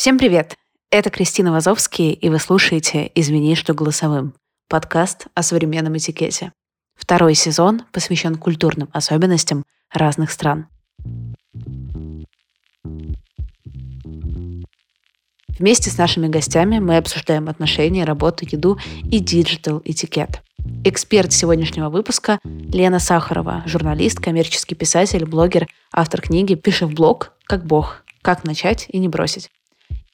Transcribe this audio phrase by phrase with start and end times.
[0.00, 0.56] Всем привет!
[0.90, 4.32] Это Кристина Вазовский, и вы слушаете «Извини, что голосовым»—
[4.70, 6.54] подкаст о современном этикете.
[6.94, 10.68] Второй сезон посвящен культурным особенностям разных стран.
[15.58, 20.40] Вместе с нашими гостями мы обсуждаем отношения, работу, еду и digital этикет.
[20.82, 27.66] Эксперт сегодняшнего выпуска Лена Сахарова, журналист, коммерческий писатель, блогер, автор книги «Пиши в блог, как
[27.66, 28.02] бог.
[28.22, 29.50] Как начать и не бросить».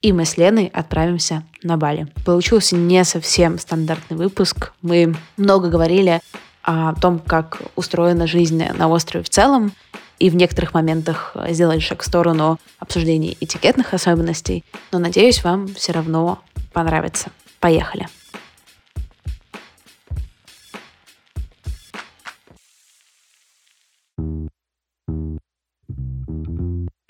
[0.02, 2.07] И мы с Леной отправимся на Бали.
[2.25, 4.72] Получился не совсем стандартный выпуск.
[4.82, 6.21] Мы много говорили
[6.62, 9.72] о том, как устроена жизнь на острове в целом,
[10.18, 14.64] и в некоторых моментах сделали шаг в сторону обсуждения этикетных особенностей.
[14.93, 16.40] Но надеюсь, вам все равно
[16.72, 17.30] понравится.
[17.60, 18.08] Поехали!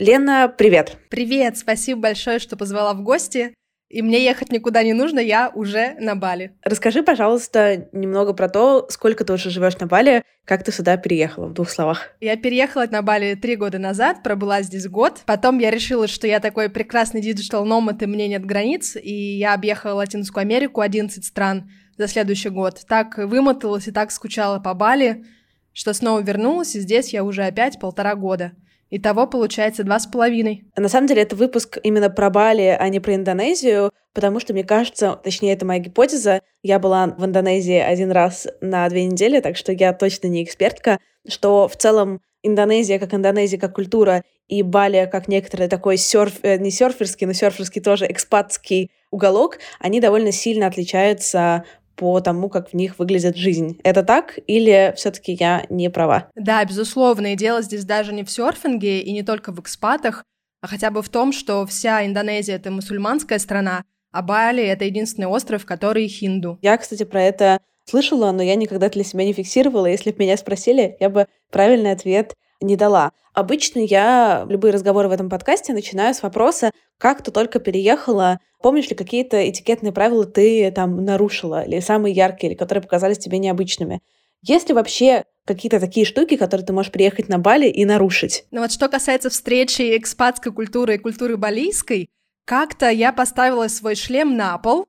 [0.07, 0.99] Лена, привет.
[1.11, 3.53] Привет, спасибо большое, что позвала в гости.
[3.89, 6.53] И мне ехать никуда не нужно, я уже на Бали.
[6.63, 11.49] Расскажи, пожалуйста, немного про то, сколько ты уже живешь на Бали, как ты сюда переехала,
[11.49, 12.11] в двух словах.
[12.21, 15.23] Я переехала на Бали три года назад, пробыла здесь год.
[15.27, 19.55] Потом я решила, что я такой прекрасный digital nomad, и мне нет границ, и я
[19.55, 22.85] объехала Латинскую Америку, 11 стран за следующий год.
[22.87, 25.25] Так вымоталась и так скучала по Бали,
[25.73, 28.53] что снова вернулась, и здесь я уже опять полтора года.
[28.91, 30.65] Итого получается два с половиной.
[30.77, 34.65] На самом деле это выпуск именно про Бали, а не про Индонезию, потому что мне
[34.65, 39.57] кажется, точнее это моя гипотеза, я была в Индонезии один раз на две недели, так
[39.57, 45.09] что я точно не экспертка, что в целом Индонезия как Индонезия, как культура, и Бали
[45.11, 50.69] как некоторый такой серф, э, не серферский, но серферский тоже экспатский уголок, они довольно сильно
[50.69, 51.65] отличаются
[51.97, 53.79] по тому, как в них выглядит жизнь.
[53.83, 56.31] Это так или все-таки я не права?
[56.35, 57.33] Да, безусловно.
[57.33, 60.25] И дело здесь даже не в серфинге и не только в экспатах,
[60.61, 65.27] а хотя бы в том, что вся Индонезия— это мусульманская страна, а Бали— это единственный
[65.27, 66.59] остров, который хинду.
[66.63, 69.87] Я, кстати, про это слышала, но я никогда для себя не фиксировала.
[69.87, 73.13] Если бы меня спросили, я бы правильный ответ не дала.
[73.35, 78.89] Обычно я любые разговоры в этом подкасте начинаю с вопроса, как ты только переехала, помнишь
[78.89, 84.01] ли какие-то этикетные правила ты там нарушила, или самые яркие, или которые показались тебе необычными.
[84.43, 88.47] Есть ли вообще какие-то такие штуки, которые ты можешь приехать на Бали и нарушить?
[88.51, 92.09] Ну вот что касается встречи экспатской культуры и культуры балийской,
[92.47, 94.87] как-то я поставила свой шлем на пол,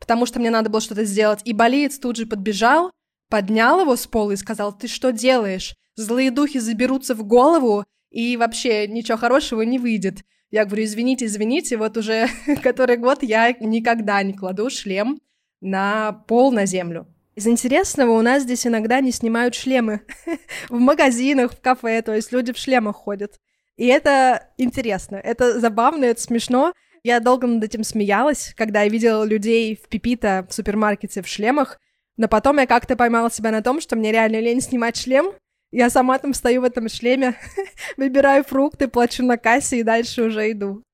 [0.00, 2.90] потому что мне надо было что-то сделать, и балиец тут же подбежал,
[3.30, 5.74] поднял его с пола и сказал, ты что делаешь?
[5.96, 10.24] Злые духи заберутся в голову, и вообще ничего хорошего не выйдет.
[10.50, 12.28] Я говорю, извините, извините, вот уже
[12.62, 15.20] который год я никогда не кладу шлем
[15.60, 17.08] на пол, на землю.
[17.34, 20.02] Из интересного, у нас здесь иногда не снимают шлемы
[20.68, 23.40] в магазинах, в кафе, то есть люди в шлемах ходят.
[23.76, 26.72] И это интересно, это забавно, это смешно.
[27.02, 31.80] Я долго над этим смеялась, когда я видела людей в Пипита в супермаркете в шлемах,
[32.16, 35.32] но потом я как-то поймала себя на том, что мне реально лень снимать шлем.
[35.74, 37.34] Я сама там стою в этом шлеме,
[37.96, 40.84] выбираю фрукты, плачу на кассе и дальше уже иду.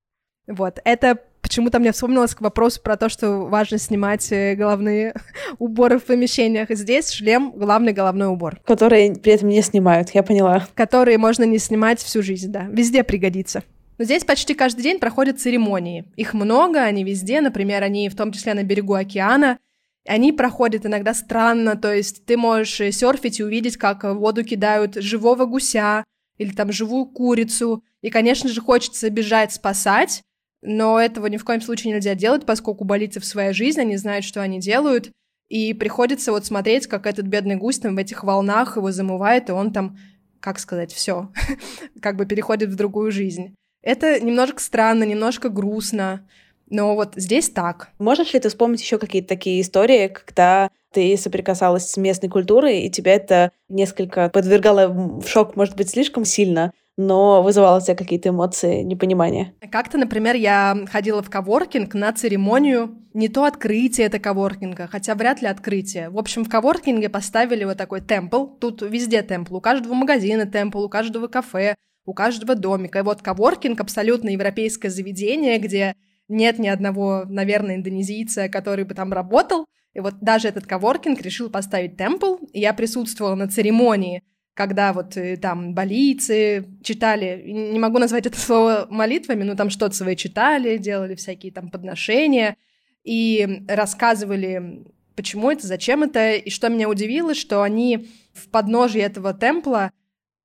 [0.47, 5.15] Вот, это почему-то мне вспомнилось к вопросу про то, что важно снимать э, головные
[5.59, 6.71] уборы в помещениях.
[6.71, 8.59] Здесь шлем— главный головной убор.
[8.65, 10.67] Который при этом не снимают, я поняла.
[10.75, 12.67] Которые можно не снимать всю жизнь, да.
[12.71, 13.63] Везде пригодится.
[13.99, 16.07] Но здесь почти каждый день проходят церемонии.
[16.17, 17.43] Их много, они везде.
[17.43, 19.59] Например, они в том числе на берегу океана—
[20.07, 24.45] они проходят иногда странно, то есть ты можешь э, серфить и увидеть, как в воду
[24.45, 26.05] кидают живого гуся
[26.39, 27.85] или там живую курицу.
[28.01, 30.23] И, конечно же, хочется бежать спасать,
[30.63, 34.25] но этого ни в коем случае нельзя делать, поскольку болицы в своей жизни, они знают,
[34.25, 35.11] что они делают,
[35.49, 39.53] и приходится вот смотреть, как этот бедный гусь там в этих волнах его замывает, и
[39.53, 39.99] он там,
[40.39, 41.31] как сказать, все,
[42.01, 43.55] как бы переходит в другую жизнь.
[43.83, 46.29] Это немножко странно, немножко грустно,
[46.71, 47.91] но вот здесь так.
[47.99, 52.91] Можешь ли ты вспомнить еще какие-то такие истории, когда ты соприкасалась с местной культурой, и
[52.91, 58.31] тебя это несколько подвергало в шок, может быть, слишком сильно, но вызывало у тебя какие-то
[58.31, 59.55] эмоции непонимания.
[59.71, 65.43] Как-то, например, я ходила в коворкинг на церемонию, не то открытие это коворкинга, хотя вряд
[65.43, 66.11] ли открытие.
[66.11, 70.85] В общем, в коворкинге поставили вот такой темпл, тут везде темпл, у каждого магазина темпл,
[70.85, 71.75] у каждого кафе,
[72.05, 72.99] у каждого домика.
[72.99, 75.95] И вот коворкинг абсолютно европейское заведение, где
[76.31, 79.67] нет ни одного, наверное, индонезийца, который бы там работал.
[79.93, 82.37] И вот даже этот коворкинг решил поставить темпл.
[82.53, 84.23] И я присутствовала на церемонии,
[84.55, 89.95] когда вот э, там болицы читали, не могу назвать это слово молитвами, но там что-то
[89.97, 92.57] свои читали, делали всякие там подношения
[93.03, 94.85] и рассказывали,
[95.17, 96.35] почему это, зачем это.
[96.35, 99.91] И что меня удивило, что они в подножии этого темпла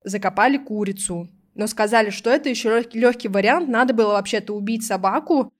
[0.03, 5.51] закопали курицу, но сказали, что это еще легкий вариант, надо было вообще-то убить собаку,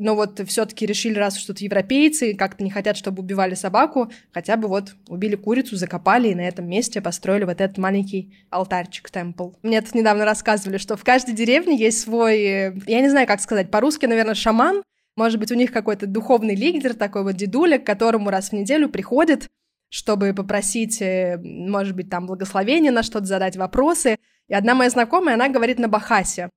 [0.00, 4.56] но вот все-таки решили, раз что тут европейцы, как-то не хотят, чтобы убивали собаку, хотя
[4.56, 9.50] бы вот убили курицу, закопали и на этом месте построили вот этот маленький алтарчик, темпл.
[9.62, 13.40] Мне тут недавно рассказывали, что в каждой деревне есть свой, э, я не знаю, как
[13.42, 14.82] сказать, по-русски, наверное, шаман,
[15.16, 18.88] может быть, у них какой-то духовный лидер, такой вот дедуля, к которому раз в неделю
[18.88, 19.48] приходит,
[19.90, 24.16] чтобы попросить, э, может быть, там благословение на что-то, задать вопросы.
[24.48, 26.48] И одна моя знакомая, она говорит на Бахасе.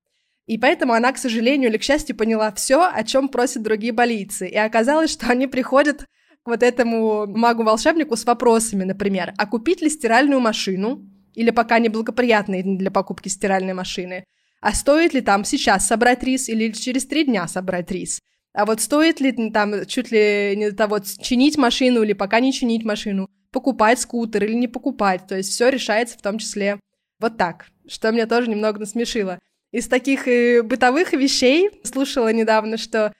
[0.46, 4.46] И поэтому она, к сожалению или к счастью, поняла все, о чем просят другие болицы.
[4.46, 6.02] И оказалось, что они приходят
[6.42, 11.02] к вот этому магу-волшебнику с вопросами, например, а купить ли стиральную машину,
[11.34, 14.24] или пока неблагоприятные для покупки стиральной машины,
[14.60, 18.20] а стоит ли там сейчас собрать рис или через три дня собрать рис,
[18.52, 22.84] а вот стоит ли там чуть ли не того чинить машину или пока не чинить
[22.84, 26.78] машину, покупать скутер или не покупать, то есть все решается в том числе
[27.20, 29.38] вот так, что меня тоже немного насмешило.
[29.74, 33.12] Из таких э, бытовых вещей слушала недавно, что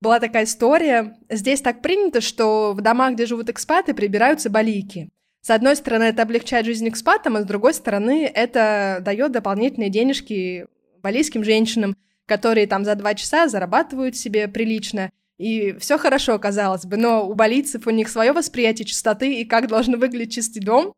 [0.00, 1.18] была такая история.
[1.28, 5.10] Здесь так принято, что в домах, где живут экспаты, прибираются балики.
[5.42, 10.64] С одной стороны, это облегчает жизнь экспатам, а с другой стороны, это дает дополнительные денежки
[11.02, 11.94] балийским женщинам,
[12.24, 15.10] которые там за два часа зарабатывают себе прилично.
[15.36, 19.68] И все хорошо, казалось бы, но у балийцев у них свое восприятие чистоты и как
[19.68, 20.94] должен выглядеть чистый дом.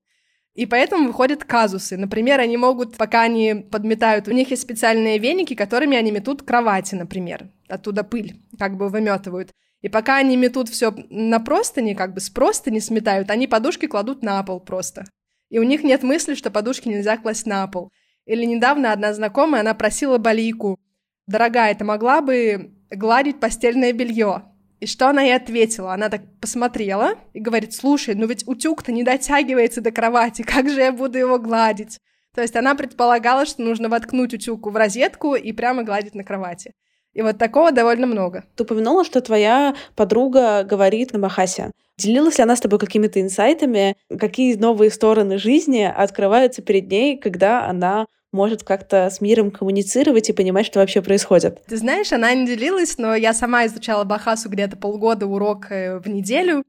[0.60, 1.96] И поэтому выходят казусы.
[1.96, 6.96] Например, они могут, пока они подметают, у них есть специальные веники, которыми они метут кровати,
[6.96, 7.48] например.
[7.66, 9.54] Оттуда пыль как бы выметывают.
[9.80, 14.22] И пока они метут все на простыни, как бы с простыни сметают, они подушки кладут
[14.22, 15.06] на пол просто.
[15.48, 17.90] И у них нет мысли, что подушки нельзя класть на пол.
[18.26, 20.78] Или недавно одна знакомая, она просила Балийку,
[21.26, 24.42] дорогая, ты могла бы гладить постельное белье?
[24.80, 25.92] И что она ей ответила?
[25.92, 30.80] Она так посмотрела и говорит, слушай, ну ведь утюг-то не дотягивается до кровати, как же
[30.80, 31.98] я буду его гладить?
[32.34, 36.72] То есть она предполагала, что нужно воткнуть утюг в розетку и прямо гладить на кровати.
[37.12, 38.44] И вот такого довольно много.
[38.54, 41.72] Ты упомянула, что твоя подруга говорит на Махасе.
[41.98, 47.66] Делилась ли она с тобой какими-то инсайтами, какие новые стороны жизни открываются перед ней, когда
[47.66, 51.62] она может как-то с миром коммуницировать и понимать, что вообще происходит.
[51.66, 56.08] Ты знаешь, она не делилась, но я сама изучала Бахасу где-то полгода урок э, в
[56.08, 56.62] неделю.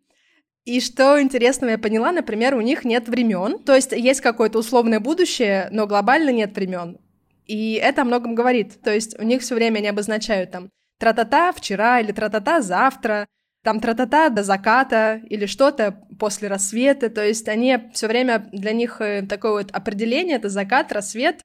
[0.66, 3.60] И что интересного я поняла, например, у них нет времен.
[3.60, 7.00] То есть есть какое-то условное будущее, но глобально нет времен.
[7.46, 8.82] И это о многом говорит.
[8.82, 10.70] То есть у них все время они обозначают там
[11.00, 13.28] тра-та-та вчера или тра-та-та завтра,
[13.64, 17.10] там тра-та-та до заката или что-то после рассвета.
[17.10, 21.42] То есть они все время для них э, такое вот определение это закат, рассвет,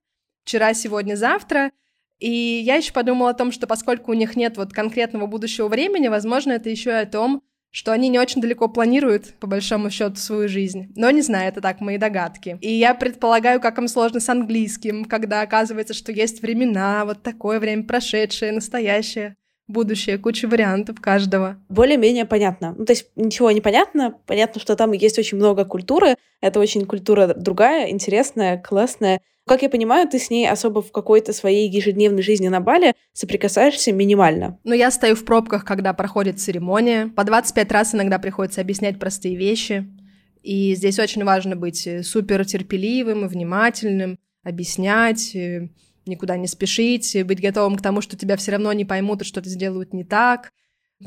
[0.46, 1.72] вчера, сегодня, завтра.
[2.18, 6.08] И я еще подумала о том, что поскольку у них нет вот конкретного будущего времени,
[6.08, 10.16] возможно, это еще и о том, что они не очень далеко планируют, по большому счету,
[10.16, 10.92] свою жизнь.
[10.96, 12.56] Но не знаю, это так, мои догадки.
[12.62, 17.60] И я предполагаю, как им сложно с английским, когда оказывается, что есть времена, вот такое
[17.60, 19.36] время прошедшее, настоящее
[19.68, 21.56] будущее, куча вариантов каждого.
[21.68, 22.74] Более-менее понятно.
[22.76, 24.14] Ну, то есть ничего не понятно.
[24.26, 26.16] Понятно, что там есть очень много культуры.
[26.40, 29.20] Это очень культура другая, интересная, классная.
[29.46, 33.92] Как я понимаю, ты с ней особо в какой-то своей ежедневной жизни на Бали соприкасаешься
[33.92, 34.58] минимально.
[34.64, 37.12] Ну, я стою в пробках, когда проходит церемония.
[37.14, 39.86] По 25 раз иногда приходится объяснять простые вещи.
[40.42, 45.68] И здесь очень важно быть супер терпеливым и внимательным, объяснять, э,
[46.06, 49.48] никуда не спешить, быть готовым к тому, что тебя все равно не поймут и что-то
[49.48, 50.50] сделают не так.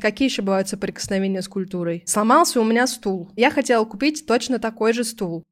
[0.00, 2.04] Какие еще бывают соприкосновения с культурой?
[2.06, 3.30] Сломался у меня стул.
[3.34, 5.44] Я хотела купить точно такой же стул.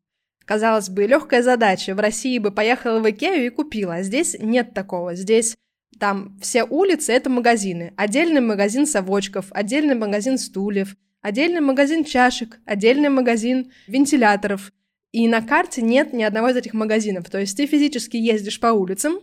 [0.45, 1.95] Казалось бы, легкая задача.
[1.95, 3.97] В России бы поехала в Икею и купила.
[3.97, 5.15] А здесь нет такого.
[5.15, 5.57] Здесь
[5.99, 7.93] там все улицы— это магазины.
[7.97, 14.73] Отдельный магазин совочков, отдельный магазин стульев, отдельный магазин чашек, отдельный магазин вентиляторов.
[15.11, 17.29] И на карте нет ни одного из этих магазинов.
[17.29, 19.19] То есть ты физически ездишь по улицам,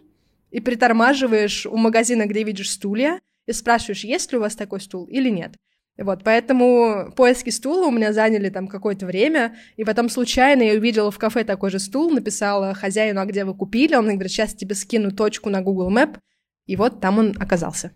[0.55, 5.03] и притормаживаешь у магазина, где видишь стулья, и спрашиваешь, есть ли у вас такой стул
[5.03, 5.57] или нет.
[5.97, 11.11] Вот, поэтому поиски стула у меня заняли там какое-то время, и потом случайно я увидела
[11.11, 14.75] в кафе такой же стул, написала хозяину, а где вы купили, он говорит, сейчас тебе
[14.75, 16.19] скину точку на Google Map,
[16.67, 17.91] и вот там он оказался.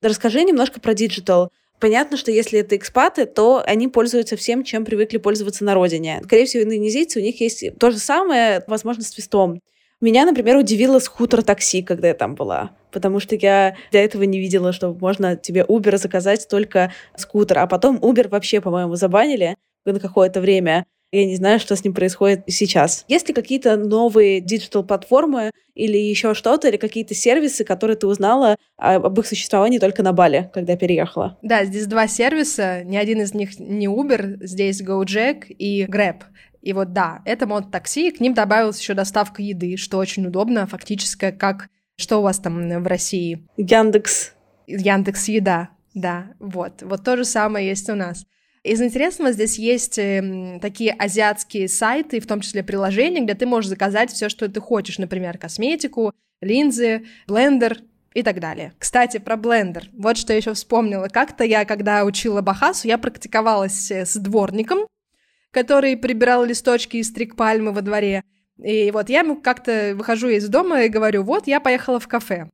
[0.00, 1.50] Расскажи немножко про digital.
[1.78, 6.20] Понятно, что если это экспаты, то они пользуются всем, чем привыкли пользоваться на родине.
[6.24, 9.60] Скорее всего, индонезийцы, у них есть то же самое, возможно, с свистом.
[10.00, 12.70] Меня, например, удивило скутер такси, когда я там была.
[12.92, 17.58] Потому что я до этого не видела, что можно тебе Uber заказать только скутер.
[17.58, 20.84] А потом Uber вообще, по-моему, забанили на какое-то время.
[21.12, 23.04] Я не знаю, что с ним происходит сейчас.
[23.08, 29.18] Есть ли какие-то новые digital-платформы или еще что-то, или какие-то сервисы, которые ты узнала об
[29.18, 31.38] их существовании только на Бали, когда переехала?
[31.42, 32.82] Да, здесь два сервиса.
[32.84, 36.22] Ни один из них не Uber, здесь GoJack и Grab.
[36.60, 40.66] И вот да, это мод такси, к ним добавилась еще доставка еды, что очень удобно,
[40.66, 43.46] фактически как Что у вас там в России?
[43.56, 44.34] Яндекс.
[44.66, 46.82] Яндекс Еда, да, вот.
[46.82, 48.26] Вот то же самое есть у нас.
[48.66, 53.70] Из интересного здесь есть э, такие азиатские сайты, в том числе приложения, где ты можешь
[53.70, 57.78] заказать все, что ты хочешь, например, косметику, линзы, блендер
[58.12, 58.72] и так далее.
[58.80, 59.88] Кстати, про блендер.
[59.92, 61.06] Вот что я еще вспомнила.
[61.06, 64.88] Как-то я, когда учила Бахасу, я практиковалась э, с дворником,
[65.52, 68.24] который прибирал листочки из стрик пальмы во дворе.
[68.58, 72.50] И вот я как-то выхожу из дома и говорю, вот, я поехала в кафе.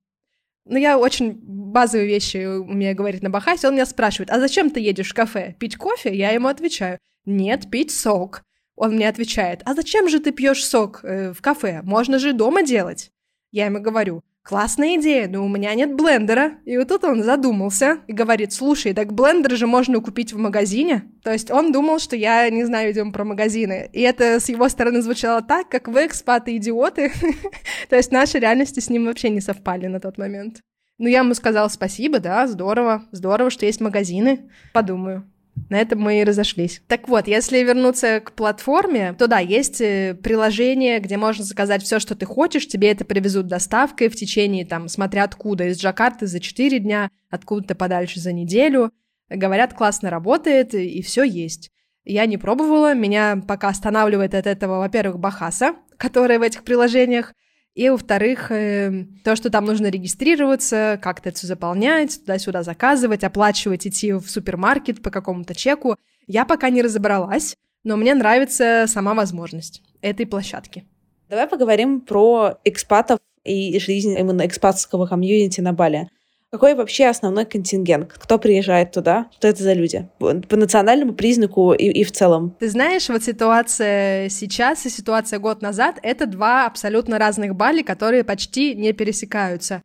[0.65, 3.69] Ну, я очень базовые вещи умею говорить на Бахасе.
[3.69, 5.57] Он меня спрашивает, а зачем ты едешь в кафе?
[5.59, 6.15] Пить кофе?
[6.15, 8.43] Я ему отвечаю, нет, пить сок.
[8.75, 11.81] Он мне отвечает, а зачем же ты пьешь сок э, в кафе?
[11.83, 13.11] Можно же дома делать.
[13.51, 16.55] Я ему говорю, Классная идея, но у меня нет блендера.
[16.65, 21.05] И вот тут он задумался и говорит, слушай, так блендер же можно купить в магазине.
[21.23, 23.89] То есть он думал, что я не знаю, идем про магазины.
[23.93, 27.13] И это с его стороны звучало так, как вы, экспаты, идиоты.
[27.89, 30.61] То есть наши реальности с ним вообще не совпали на тот момент.
[30.99, 34.51] Ну, я ему сказала спасибо, да, здорово, здорово, что есть магазины.
[34.73, 35.32] Подумаю.
[35.71, 36.83] На этом мы и разошлись.
[36.87, 41.99] Так вот, если вернуться к платформе, то да, есть э, приложение, где можно заказать все,
[41.99, 46.41] что ты хочешь, тебе это привезут доставкой в течение, там, смотря откуда, из Джакарты за
[46.41, 48.91] 4 дня, откуда-то подальше за неделю.
[49.29, 51.71] Говорят, классно работает, и все есть.
[52.05, 57.33] Я не пробовала, меня пока останавливает от этого, во-первых, Бахаса, которая в этих приложениях,
[57.75, 63.87] и, во-вторых, э, то, что там нужно регистрироваться, как-то это все заполнять, туда-сюда заказывать, оплачивать,
[63.87, 69.83] идти в супермаркет по какому-то чеку, я пока не разобралась, но мне нравится сама возможность
[70.03, 70.85] этой площадки.
[71.29, 76.09] Давай поговорим про экспатов и жизнь именно экспатского комьюнити на Бали.
[76.53, 78.13] Какой вообще основной контингент?
[78.13, 79.31] Кто приезжает туда?
[79.39, 80.07] Что это за люди?
[80.19, 82.55] По национальному признаку и, и в целом.
[82.61, 88.23] Ты знаешь, вот ситуация сейчас и ситуация год назад— это два абсолютно разных Бали, которые
[88.23, 89.81] почти не пересекаются.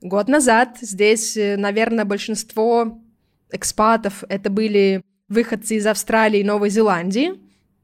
[0.00, 2.98] Год назад здесь, э, наверное, большинство
[3.52, 7.34] экспатов— это были выходцы из Австралии и Новой Зеландии.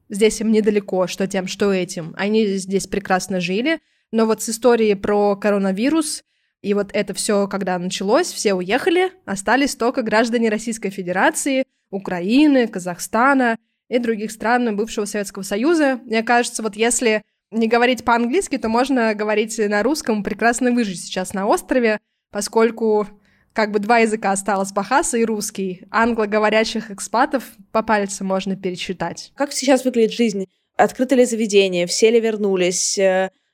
[0.08, 2.14] Здесь им недалеко, что тем, что этим.
[2.16, 3.78] Они здесь прекрасно жили.
[4.10, 6.22] Но вот с историей про коронавирус—
[6.62, 13.58] и вот это все, когда началось, все уехали, остались только граждане Российской Федерации, Украины, Казахстана
[13.88, 16.00] и других стран бывшего Советского Союза.
[16.04, 21.34] Мне кажется, вот если не говорить по-английски, то можно говорить на русском прекрасно выжить сейчас
[21.34, 21.98] на острове,
[22.30, 23.08] поскольку
[23.52, 25.82] как бы два языка осталось, бахаса и русский.
[25.90, 29.32] Англоговорящих экспатов по пальцам можно пересчитать.
[29.34, 30.46] Как сейчас выглядит жизнь?
[30.76, 31.86] Открыты ли заведения?
[31.86, 32.98] Все ли вернулись?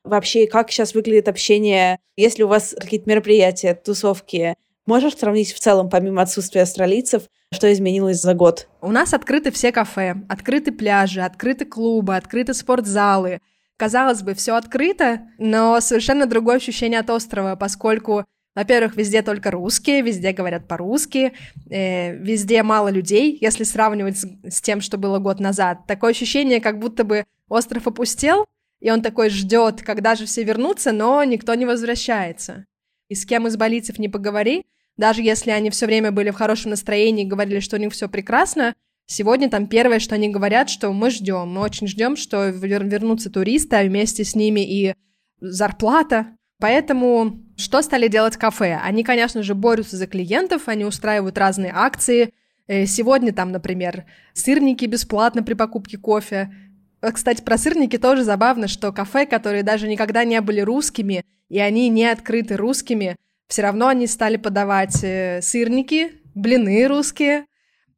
[0.04, 4.54] Вообще, как сейчас выглядит общение, если у вас какие-то мероприятия, тусовки.
[4.86, 8.68] Можешь сравнить в целом, помимо отсутствия австралийцев, что изменилось за год?
[8.80, 13.40] У нас открыты все кафе, открыты пляжи, открыты клубы, открыты спортзалы.
[13.76, 18.24] Казалось бы, все открыто, но совершенно другое ощущение от острова, поскольку
[18.58, 21.32] во-первых, везде только русские, везде говорят по-русски,
[21.70, 25.86] э, везде мало людей, если сравнивать с, с тем, что было год назад.
[25.86, 28.46] Такое ощущение, как будто бы остров опустел,
[28.80, 32.64] и он такой ждет, когда же все вернутся, но никто не возвращается.
[33.08, 34.66] И с кем из болицев не поговори,
[34.96, 38.08] даже если они все время были в хорошем настроении и говорили, что у них все
[38.08, 38.74] прекрасно,
[39.06, 43.76] сегодня там первое, что они говорят, что мы ждем, мы очень ждем, что вернутся туристы,
[43.76, 44.94] а вместе с ними и
[45.40, 46.36] зарплата.
[46.60, 48.80] Поэтому что стали делать кафе?
[48.82, 52.34] Они, конечно же, борются за клиентов, они устраивают разные акции.
[52.66, 54.04] Э, сегодня там, например,
[54.34, 56.52] сырники бесплатно при покупке кофе,
[57.00, 61.88] кстати, про сырники тоже забавно, что кафе, которые даже никогда не были русскими, и они
[61.88, 63.16] не открыты русскими,
[63.48, 67.46] все равно они стали подавать э, сырники, блины русские.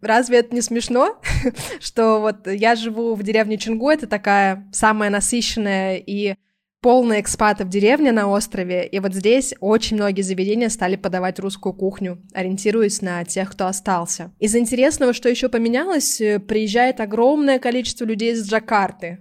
[0.00, 1.20] Разве это не смешно,
[1.80, 6.36] что вот я живу в деревне Чингу, это такая самая насыщенная и
[6.80, 12.22] полная экспатов деревня на острове, и вот здесь очень многие заведения стали подавать русскую кухню,
[12.32, 14.32] ориентируясь на тех, кто остался.
[14.38, 19.18] Из интересного, что еще поменялось, э, приезжает огромное количество людей из Джакарты.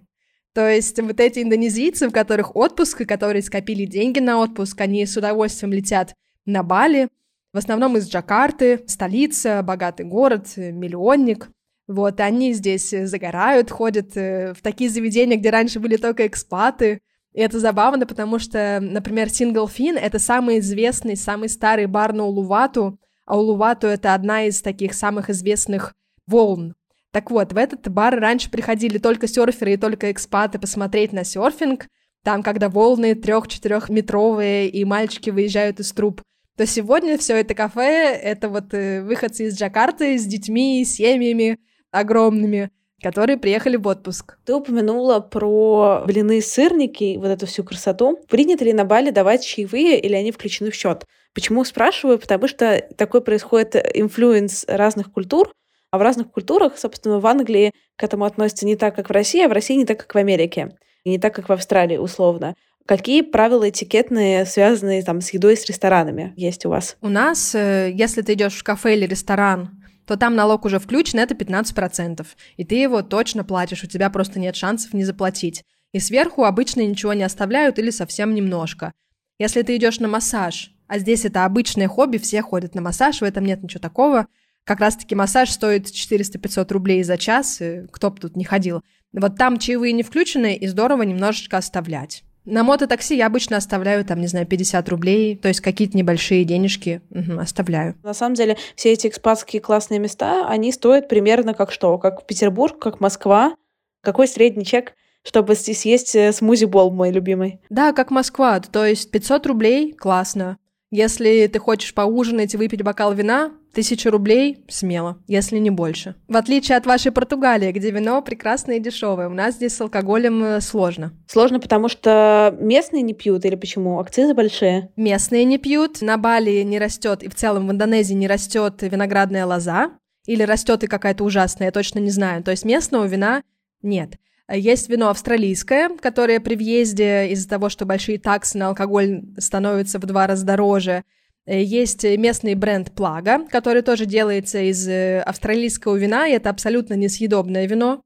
[0.54, 5.06] То есть вот эти индонезийцы, у которых отпуск, и которые скопили деньги на отпуск, они
[5.06, 6.14] с удовольствием летят
[6.46, 7.10] на Бали,
[7.54, 11.50] в основном из Джакарты, столица, богатый город, э, миллионник.
[11.88, 17.02] Вот, они здесь загорают, ходят э, в такие заведения, где раньше были только экспаты,
[17.34, 22.26] и это забавно, потому что, например, Single Fin— это самый известный, самый старый бар на
[22.26, 25.94] Улувату, а Улувату— это одна из таких самых известных
[26.26, 26.76] волн.
[27.12, 31.88] Так вот, в этот бар раньше приходили только серферы и только экспаты посмотреть на серфинг,
[32.24, 36.22] там, когда волны трех-четырехметровые и мальчики выезжают из труб,
[36.58, 41.60] то сегодня все это кафе— это вот э, выходцы из Джакарты с детьми, семьями
[41.92, 42.72] огромными,
[43.02, 44.38] которые приехали в отпуск.
[44.46, 48.20] Ты упомянула про блины сырники, вот эту всю красоту.
[48.30, 51.06] Принято ли на Бали давать чаевые или они включены в счет?
[51.34, 52.20] Почему спрашиваю?
[52.20, 55.52] Потому что такой происходит influence разных культур,
[55.92, 59.44] а в разных культурах, собственно, в Англии к этому относятся не так, как в России,
[59.44, 60.76] а в России не так, как в Америке.
[61.04, 62.56] И не так, как в Австралии, условно.
[62.86, 66.98] Какие правила этикетные, связанные там с едой, с ресторанами, есть у вас?
[67.02, 69.79] У нас, э, если ты идешь в кафе или ресторан,
[70.10, 72.26] то там налог уже включен, это 15%.
[72.58, 75.64] И ты его точно платишь, у тебя просто нет шансов не заплатить.
[75.92, 78.92] И сверху обычно ничего не оставляют или совсем немножко.
[79.38, 83.24] Если ты идешь на массаж, а здесь это обычное хобби, все ходят на массаж, в
[83.24, 84.26] этом нет ничего такого.
[84.64, 87.62] Как раз-таки массаж стоит 400-500 рублей за час,
[87.92, 88.82] кто бы тут не ходил.
[89.14, 92.24] Вот там чаевые не включены, и здорово немножечко оставлять.
[92.50, 97.02] На мототакси я обычно оставляю, там, не знаю, 50 рублей, то есть какие-то небольшие денежки
[97.12, 97.96] угу, оставляю.
[98.02, 101.98] На самом деле, все эти экспатские классные места, они стоят примерно как что?
[102.00, 103.56] Как Петербург, как Москва?
[104.02, 107.62] Какой средний чек, чтобы съесть э, смузи-бол мой любимый?
[107.70, 110.58] Да, как Москва, то есть 500 рублей, классно.
[110.92, 116.16] Если ты хочешь поужинать и выпить бокал вина, тысяча рублей смело, если не больше.
[116.28, 120.44] В отличие от вашей Португалии, где вино прекрасное и дешевое, у нас здесь с алкоголем
[120.44, 121.14] э, сложно.
[121.28, 124.00] Сложно, потому что местные не пьют или почему?
[124.00, 124.92] Акцизы большие?
[124.96, 129.46] Местные не пьют, на Бали не растет, и в целом в Индонезии не растет виноградная
[129.46, 129.92] лоза,
[130.26, 132.44] или растет и какая-то ужасная, я точно не знаю.
[132.44, 133.42] То есть местного вина
[133.82, 134.18] нет.
[134.52, 140.06] Есть вино австралийское, которое при въезде из-за того, что большие таксы на алкоголь становятся в
[140.06, 141.04] два раза дороже.
[141.50, 146.94] Э, есть местный бренд Плага, который тоже делается из э, австралийского вина, и это абсолютно
[146.94, 148.04] несъедобное вино,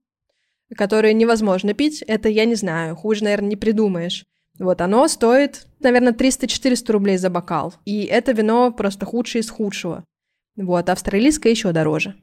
[0.78, 2.02] которое невозможно пить.
[2.04, 4.24] Это, я не знаю, хуже, наверное, не придумаешь.
[4.60, 7.74] Вот оно стоит, наверное, 300-400 рублей за бокал.
[7.84, 10.06] И это вино просто худшее из худшего.
[10.56, 12.16] Вот, австралийское еще дороже.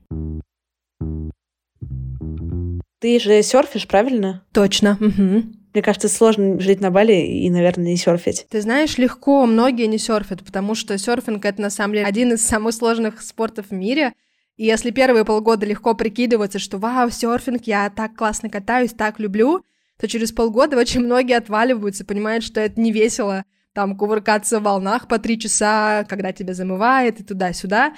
[3.01, 4.47] Ты же серфишь, правильно?
[4.53, 4.97] Точно.
[5.01, 5.60] Угу.
[5.73, 8.47] Мне кажется, сложно жить на Бали и, наверное, не серфить.
[8.51, 12.45] Ты знаешь, легко, многие не серфят, потому что серфинг— это, на самом деле, один из
[12.45, 14.13] самых сложных спортов в мире.
[14.57, 19.65] И если первые полгода легко прикидываться, что «Вау, серфинг, я так классно катаюсь, так люблю»,
[19.99, 25.07] то через полгода очень многие отваливаются, понимают, что это не весело, там, кувыркаться в волнах
[25.07, 27.95] по три часа, когда тебя замывает и туда-сюда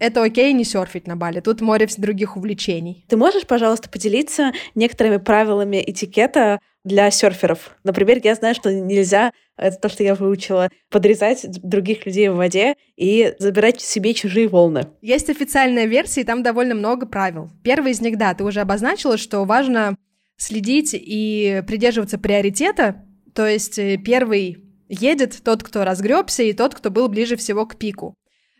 [0.00, 1.40] это окей не серфить на Бали.
[1.40, 3.04] Тут море других увлечений.
[3.08, 7.76] Ты можешь, пожалуйста, поделиться некоторыми правилами этикета для серферов?
[7.84, 12.76] Например, я знаю, что нельзя, это то, что я выучила, подрезать других людей в воде
[12.96, 14.88] и забирать себе чужие волны.
[15.00, 17.50] Есть официальная версия, и там довольно много правил.
[17.62, 19.96] Первый из них, да, ты уже обозначила, что важно
[20.36, 26.90] следить и придерживаться приоритета, то есть э, первый едет тот, кто разгребся, и тот, кто
[26.90, 28.14] был ближе всего к пику.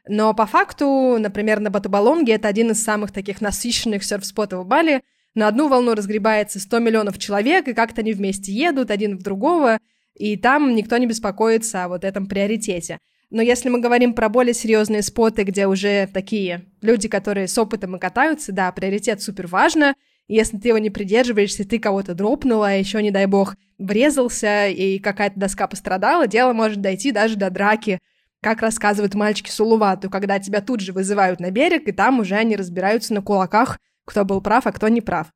[0.09, 5.03] Но по факту, например, на Батубалонге это один из самых таких насыщенных серф-спотов в Бали.
[5.35, 9.79] На одну волну разгребается 100 миллионов человек, и как-то они вместе едут, один в другого,
[10.15, 12.99] и там никто не беспокоится о вот этом приоритете.
[13.31, 17.95] Но если мы говорим про более серьезные споты, где уже такие люди, которые с опытом
[17.95, 19.95] и катаются, да, приоритет супер важно.
[20.27, 24.99] Если ты его не придерживаешься, ты кого-то дропнула, а еще, не дай бог, врезался, и
[24.99, 27.99] какая-то доска пострадала, дело может дойти даже до драки
[28.43, 32.57] как рассказывают мальчики Сулувату, когда тебя тут же вызывают на берег, и там уже они
[32.57, 33.79] разбираются на кулаках,
[34.11, 35.29] кто был прав, а кто не прав.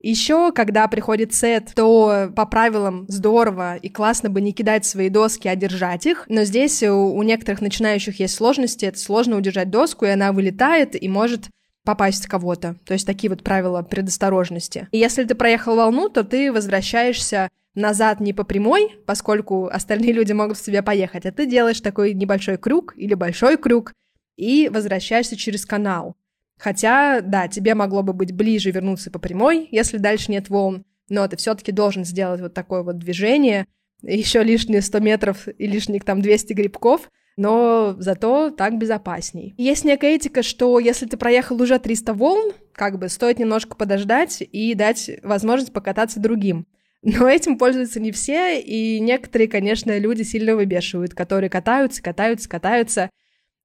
[0.00, 5.46] Еще, когда приходит сет, то по правилам здорово и классно бы не кидать свои доски,
[5.46, 6.24] а держать их.
[6.28, 8.86] Но здесь у, некоторых начинающих есть сложности.
[8.86, 11.50] Это сложно удержать доску, и она вылетает и может
[11.84, 12.76] попасть в кого-то.
[12.84, 14.88] То есть такие вот правила предосторожности.
[14.90, 20.32] И если ты проехал волну, то ты возвращаешься назад не по прямой, поскольку остальные люди
[20.32, 23.92] могут с тебя поехать, а ты делаешь такой небольшой крюк или большой крюк
[24.36, 26.16] и возвращаешься через канал.
[26.62, 31.26] Хотя, да, тебе могло бы быть ближе вернуться по прямой, если дальше нет волн, но
[31.26, 33.66] ты все-таки должен сделать вот такое вот движение,
[34.00, 39.56] еще лишние 100 метров и лишних там 200 грибков, но зато так безопасней.
[39.58, 44.40] Есть некая этика, что если ты проехал уже 300 волн, как бы стоит немножко подождать
[44.40, 46.68] и дать возможность покататься другим.
[47.02, 53.10] Но этим пользуются не все, и некоторые, конечно, люди сильно выбешивают, которые катаются, катаются, катаются,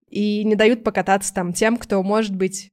[0.10, 2.71] и не дают покататься там тем, кто, может быть,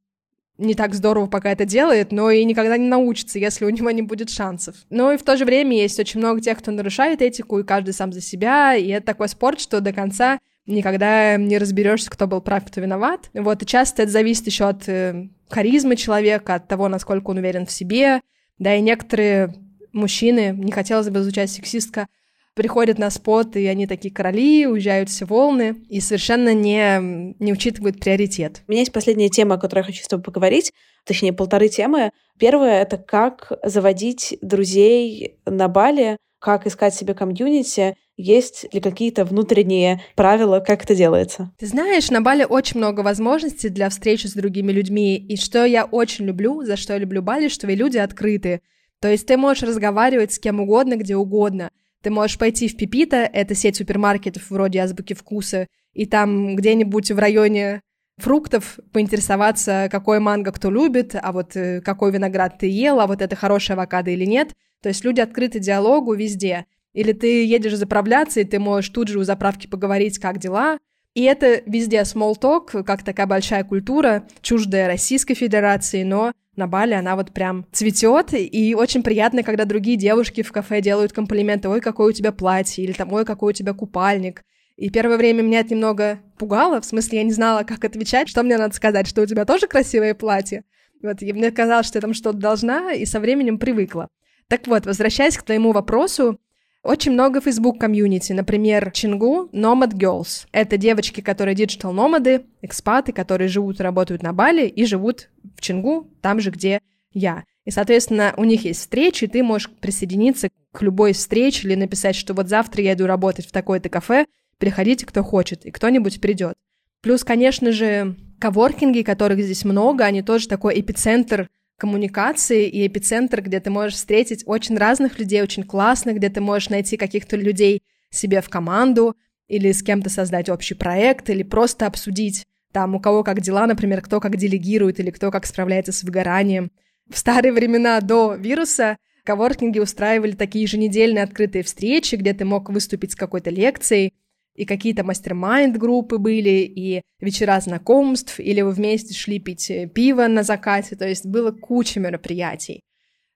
[0.58, 4.02] не так здорово пока это делает, но и никогда не научится, если у него не
[4.02, 4.76] будет шансов.
[4.90, 7.92] Но и в то же время есть очень много тех, кто нарушает этику, и каждый
[7.92, 12.40] сам за себя, и это такой спорт, что до конца никогда не разберешься, кто был
[12.40, 13.30] прав, кто виноват.
[13.34, 17.66] Вот, и часто это зависит еще от э, харизмы человека, от того, насколько он уверен
[17.66, 18.20] в себе,
[18.58, 19.54] да, и некоторые
[19.92, 22.06] мужчины, не хотелось бы звучать сексистка,
[22.54, 28.00] приходят на спот, и они такие короли, уезжают все волны, и совершенно не, не учитывают
[28.00, 28.62] приоритет.
[28.66, 30.72] У меня есть последняя тема, о которой я хочу с тобой поговорить,
[31.04, 32.10] точнее, полторы темы.
[32.38, 40.02] Первое— это как заводить друзей на Бали, как искать себе комьюнити, есть ли какие-то внутренние
[40.14, 41.52] правила, как это делается?
[41.58, 45.84] Ты знаешь, на Бали очень много возможностей для встречи с другими людьми, и что я
[45.84, 48.60] очень люблю, за что я люблю Бали, что вы люди открыты.
[49.00, 51.70] То есть ты можешь разговаривать с кем угодно, где угодно.
[52.04, 57.18] Ты можешь пойти в Пипита, это сеть супермаркетов вроде Азбуки Вкуса, и там где-нибудь в
[57.18, 57.80] районе
[58.18, 63.22] фруктов поинтересоваться, какой манго кто любит, а вот э, какой виноград ты ел, а вот
[63.22, 64.52] это хорошая авокадо или нет.
[64.82, 66.66] То есть люди открыты диалогу везде.
[66.92, 70.78] Или ты едешь заправляться, и ты можешь тут же у заправки поговорить, как дела.
[71.14, 76.94] И это везде small talk, как такая большая культура, чуждая Российской Федерации, но на Бали
[76.94, 81.80] она вот прям цветет, и очень приятно, когда другие девушки в кафе делают комплименты, ой,
[81.80, 84.42] какое у тебя платье, или там, ой, какой у тебя купальник.
[84.76, 88.42] И первое время меня это немного пугало, в смысле, я не знала, как отвечать, что
[88.42, 90.64] мне надо сказать, что у тебя тоже красивое платье.
[91.02, 94.08] Вот, и мне казалось, что я там что-то должна, и со временем привыкла.
[94.48, 96.40] Так вот, возвращаясь к твоему вопросу,
[96.84, 100.46] очень много Facebook комьюнити, например, Canggu Nomad Girls.
[100.52, 105.60] Это девочки, которые digital номады, экспаты, которые живут и работают на Бали и живут в
[105.60, 106.80] Чингу, там же, где
[107.12, 107.44] я.
[107.64, 112.16] И, соответственно, у них есть встречи, и ты можешь присоединиться к любой встрече или написать,
[112.16, 114.26] что вот завтра я иду работать в такое-то кафе,
[114.58, 116.54] приходите, кто хочет, и кто-нибудь придет.
[117.00, 123.60] Плюс, конечно же, коворкинги, которых здесь много, они тоже такой эпицентр коммуникации и эпицентр, где
[123.60, 128.40] ты можешь встретить очень разных людей, очень классных, где ты можешь найти каких-то людей себе
[128.40, 129.16] в команду
[129.48, 134.02] или с кем-то создать общий проект, или просто обсудить там у кого как дела, например,
[134.02, 136.70] кто как делегирует или кто как справляется с выгоранием.
[137.08, 143.12] В старые времена до вируса коворкинги устраивали такие еженедельные открытые встречи, где ты мог выступить
[143.12, 144.14] с какой-то лекцией,
[144.54, 150.42] и какие-то мастер-майнд-группы были, и вечера знакомств, или вы вместе шли пить э, пиво на
[150.42, 152.80] закате, то есть было куча мероприятий.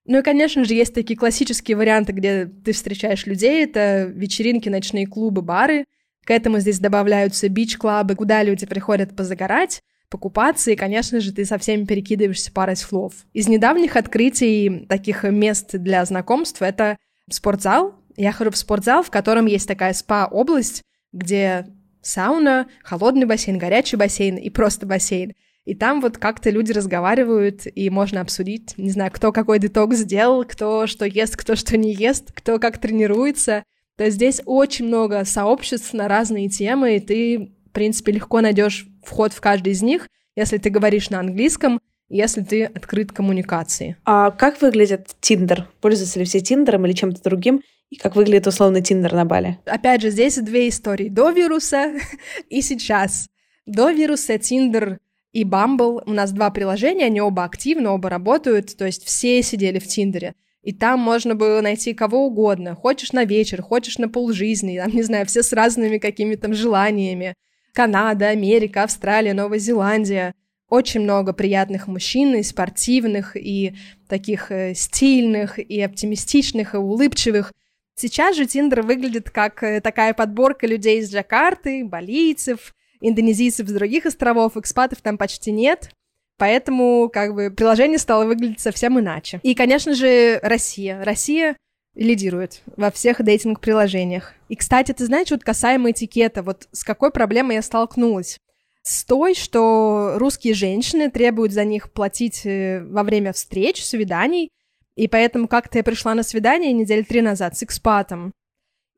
[0.06, 5.06] Ну и, конечно же, есть такие классические варианты, где ты встречаешь людей, это вечеринки, ночные
[5.06, 5.84] клубы, бары.
[6.24, 11.58] К этому здесь добавляются бич-клабы, куда люди приходят позагорать, покупаться, и, конечно же, ты со
[11.58, 13.12] всеми перекидываешься парой слов.
[13.34, 16.96] Из недавних открытий таких мест для знакомств— это
[17.30, 17.94] спортзал.
[18.16, 21.66] Я хожу в спортзал, в котором есть такая спа-область, где
[22.02, 25.32] сауна, холодный бассейн, горячий бассейн и просто бассейн.
[25.64, 30.44] И там вот как-то люди разговаривают, и можно обсудить, не знаю, кто какой детокс сделал,
[30.44, 33.64] кто что ест, кто что не ест, кто как тренируется.
[33.96, 38.86] То есть здесь очень много сообществ на разные темы, и ты, в принципе, легко найдешь
[39.04, 43.96] вход в каждый из них, если ты говоришь на английском, если ты открыт коммуникации.
[44.04, 45.68] А как выглядит Тиндер?
[45.80, 47.60] Пользуются ли все Тиндером или чем-то другим?
[47.90, 49.58] И как выглядит условно Тиндер на Бали?
[49.64, 51.08] Опять же, здесь две истории.
[51.08, 51.94] До вируса
[52.50, 53.28] и сейчас.
[53.66, 54.98] До вируса Тиндер
[55.32, 56.02] и Bumble.
[56.06, 60.34] У нас два приложения, они оба активны, оба работают, то есть все сидели в Тиндере.
[60.62, 62.74] И там можно было найти кого угодно.
[62.74, 67.34] Хочешь на вечер, хочешь на полжизни, там, не знаю, все с разными какими-то желаниями.
[67.72, 70.34] Канада, Америка, Австралия, Новая Зеландия.
[70.68, 73.74] Очень много приятных мужчин, и спортивных, и
[74.08, 77.52] таких э, стильных, и оптимистичных, и улыбчивых.
[77.98, 84.06] Сейчас же Тиндер выглядит как э, такая подборка людей из Джакарты, балийцев, индонезийцев с других
[84.06, 85.90] островов, экспатов там почти нет.
[86.36, 89.40] Поэтому, как бы, приложение стало выглядеть совсем иначе.
[89.42, 91.04] И, конечно же, Россия.
[91.04, 91.56] Россия
[91.96, 94.32] лидирует во всех дейтинг-приложениях.
[94.48, 98.38] И, кстати, ты знаешь, вот касаемо этикета, вот с какой проблемой я столкнулась?
[98.82, 104.50] С той, что русские женщины требуют за них платить э, во время встреч, свиданий,
[104.98, 108.32] и поэтому как-то я пришла на свидание недели три назад с экспатом.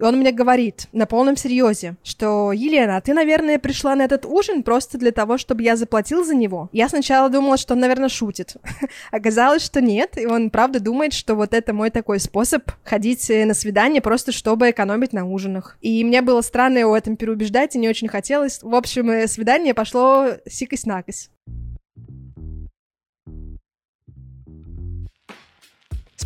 [0.01, 4.63] И он мне говорит на полном серьезе, что Елена, ты, наверное, пришла на этот ужин
[4.63, 6.71] просто для того, чтобы я заплатил за него.
[6.73, 8.57] Я сначала думала, что он, наверное, шутит.
[9.11, 13.45] Оказалось, что нет, и он правда думает, что вот это мой такой способ ходить э,
[13.45, 15.77] на свидание просто чтобы экономить на ужинах.
[15.83, 18.63] И мне было странно его в этом переубеждать, и не очень хотелось.
[18.63, 21.31] В общем, э, свидание пошло сикость-накость.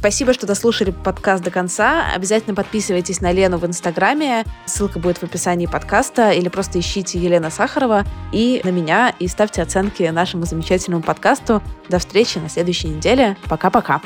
[0.05, 2.12] Спасибо, что дослушали подкаст до конца.
[2.14, 4.45] Обязательно подписывайтесь на Лену в Инстаграме.
[4.67, 6.33] Ссылка будет в описании подкаста.
[6.33, 11.62] Или просто ищите Елена Сахарова и на меня, и ставьте оценки нашему замечательному подкасту.
[11.88, 13.38] До встречи на следующей неделе.
[13.49, 14.03] Пока-пока.